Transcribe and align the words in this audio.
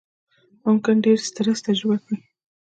ممکن 0.65 0.95
ډېر 1.05 1.17
سټرس 1.27 1.59
تجربه 1.67 1.97
کړئ، 2.03 2.17